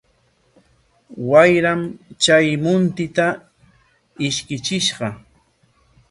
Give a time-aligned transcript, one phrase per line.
[1.29, 1.81] Wayram
[2.23, 3.27] chay muntita
[4.27, 5.07] ishkichishqa.